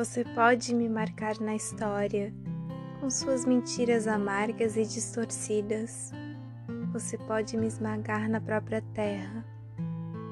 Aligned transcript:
Você 0.00 0.24
pode 0.24 0.74
me 0.74 0.88
marcar 0.88 1.38
na 1.40 1.54
história 1.54 2.32
com 2.98 3.10
suas 3.10 3.44
mentiras 3.44 4.06
amargas 4.06 4.74
e 4.74 4.82
distorcidas. 4.82 6.10
Você 6.90 7.18
pode 7.18 7.54
me 7.58 7.66
esmagar 7.66 8.26
na 8.26 8.40
própria 8.40 8.80
terra, 8.94 9.44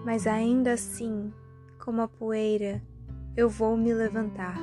mas 0.07 0.27
ainda 0.27 0.73
assim, 0.73 1.31
como 1.79 2.01
a 2.01 2.09
poeira, 2.09 2.83
eu 3.37 3.51
vou 3.51 3.77
me 3.77 3.93
levantar. 3.93 4.57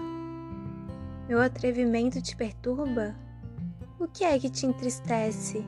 Meu 1.29 1.39
atrevimento 1.39 2.19
te 2.19 2.35
perturba? 2.35 3.15
O 3.99 4.07
que 4.07 4.23
é 4.23 4.39
que 4.39 4.49
te 4.49 4.65
entristece? 4.65 5.63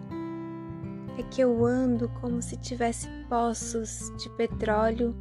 É 1.15 1.21
que 1.21 1.41
eu 1.41 1.63
ando 1.63 2.09
como 2.21 2.41
se 2.41 2.57
tivesse 2.57 3.07
poços 3.29 4.11
de 4.17 4.31
petróleo 4.31 5.15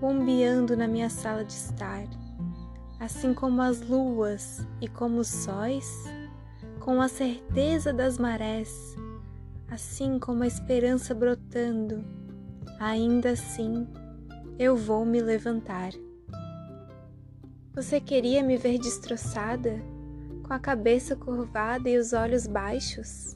bombeando 0.00 0.74
na 0.78 0.88
minha 0.88 1.10
sala 1.10 1.44
de 1.44 1.52
estar, 1.52 2.08
assim 3.00 3.32
como 3.32 3.62
as 3.62 3.80
luas 3.80 4.64
e 4.78 4.86
como 4.86 5.20
os 5.20 5.28
sóis, 5.28 6.04
com 6.78 7.00
a 7.00 7.08
certeza 7.08 7.94
das 7.94 8.18
marés, 8.18 8.94
assim 9.70 10.18
como 10.18 10.42
a 10.42 10.46
esperança 10.46 11.14
brotando, 11.14 12.04
ainda 12.78 13.30
assim 13.30 13.88
eu 14.58 14.76
vou 14.76 15.06
me 15.06 15.22
levantar. 15.22 15.92
Você 17.72 17.98
queria 17.98 18.42
me 18.42 18.58
ver 18.58 18.78
destroçada, 18.78 19.82
com 20.46 20.52
a 20.52 20.58
cabeça 20.58 21.16
curvada 21.16 21.88
e 21.88 21.96
os 21.96 22.12
olhos 22.12 22.46
baixos, 22.46 23.34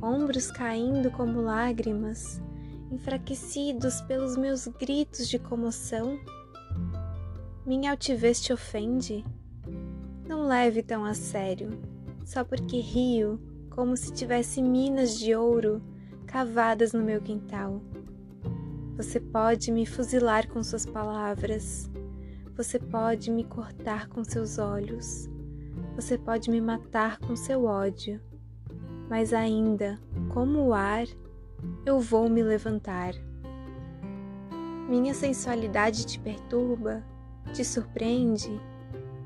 ombros 0.00 0.50
caindo 0.50 1.10
como 1.10 1.42
lágrimas, 1.42 2.40
enfraquecidos 2.90 4.00
pelos 4.02 4.36
meus 4.38 4.66
gritos 4.66 5.28
de 5.28 5.38
comoção? 5.38 6.18
Minha 7.70 7.92
altivez 7.92 8.40
te 8.40 8.52
ofende? 8.52 9.24
Não 10.26 10.44
leve 10.48 10.82
tão 10.82 11.04
a 11.04 11.14
sério, 11.14 11.70
só 12.24 12.42
porque 12.42 12.80
rio 12.80 13.40
como 13.70 13.96
se 13.96 14.12
tivesse 14.12 14.60
minas 14.60 15.16
de 15.16 15.36
ouro 15.36 15.80
cavadas 16.26 16.92
no 16.92 17.00
meu 17.00 17.20
quintal. 17.20 17.80
Você 18.96 19.20
pode 19.20 19.70
me 19.70 19.86
fuzilar 19.86 20.48
com 20.48 20.64
suas 20.64 20.84
palavras, 20.84 21.88
você 22.56 22.76
pode 22.76 23.30
me 23.30 23.44
cortar 23.44 24.08
com 24.08 24.24
seus 24.24 24.58
olhos, 24.58 25.30
você 25.94 26.18
pode 26.18 26.50
me 26.50 26.60
matar 26.60 27.20
com 27.20 27.36
seu 27.36 27.66
ódio, 27.66 28.20
mas 29.08 29.32
ainda, 29.32 29.96
como 30.30 30.58
o 30.58 30.74
ar, 30.74 31.06
eu 31.86 32.00
vou 32.00 32.28
me 32.28 32.42
levantar. 32.42 33.14
Minha 34.88 35.14
sensualidade 35.14 36.04
te 36.04 36.18
perturba, 36.18 37.04
te 37.52 37.64
surpreende, 37.64 38.60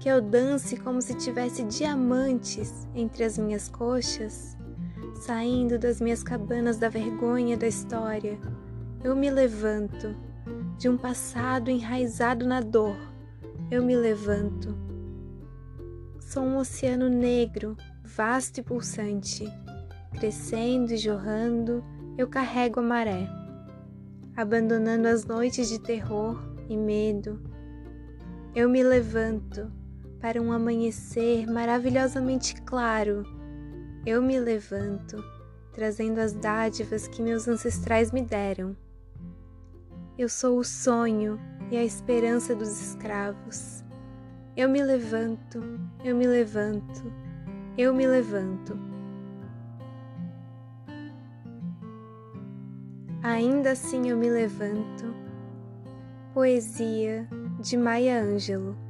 que 0.01 0.09
eu 0.09 0.21
dance 0.21 0.77
como 0.77 1.01
se 1.01 1.15
tivesse 1.15 1.63
diamantes 1.65 2.89
entre 2.95 3.25
as 3.25 3.39
minhas 3.39 3.69
coxas, 3.69 4.57
saindo 5.15 5.79
das 5.79 6.01
minhas 6.01 6.23
cabanas 6.23 6.79
da 6.79 6.89
vergonha 6.89 7.57
da 7.57 7.67
história. 7.67 8.39
Eu 9.03 9.15
me 9.15 9.31
levanto 9.31 10.15
de 10.79 10.89
um 10.89 10.97
passado 10.97 11.71
enraizado 11.71 12.47
na 12.47 12.61
dor 12.61 12.97
eu 13.71 13.83
me 13.83 13.97
levanto. 13.97 14.77
Sou 16.21 16.43
um 16.43 16.59
oceano 16.59 17.09
negro, 17.09 17.77
vasto 18.05 18.59
e 18.59 18.63
pulsante. 18.63 19.51
Crescendo 20.13 20.93
e 20.93 20.97
jorrando, 20.97 21.85
eu 22.17 22.29
carrego 22.29 22.81
a 22.81 22.83
maré, 22.83 23.29
abandonando 24.37 25.09
as 25.09 25.25
noites 25.25 25.69
de 25.69 25.81
terror 25.81 26.41
e 26.69 26.77
medo. 26.77 27.43
Eu 28.55 28.69
me 28.69 28.85
levanto 28.85 29.69
para 30.21 30.41
um 30.41 30.53
amanhecer 30.53 31.45
maravilhosamente 31.45 32.55
claro. 32.63 33.25
Eu 34.07 34.23
me 34.23 34.39
levanto, 34.39 35.17
trazendo 35.73 36.21
as 36.21 36.33
dádivas 36.33 37.09
que 37.09 37.21
meus 37.21 37.49
ancestrais 37.49 38.13
me 38.13 38.23
deram. 38.23 38.77
Eu 40.17 40.29
sou 40.29 40.61
o 40.61 40.65
sonho 40.65 41.37
e 41.69 41.77
a 41.77 41.83
esperança 41.83 42.55
dos 42.55 42.81
escravos. 42.81 43.83
Eu 44.57 44.69
me 44.69 44.81
levanto, 44.85 45.61
eu 46.05 46.15
me 46.15 46.25
levanto, 46.29 47.13
eu 47.77 47.93
me 47.93 48.07
levanto. 48.07 48.79
Ainda 53.21 53.73
assim 53.73 54.11
eu 54.11 54.17
me 54.17 54.31
levanto. 54.31 55.13
Poesia 56.33 57.29
de 57.65 57.79
Maya 57.79 58.21
Angelou 58.23 58.84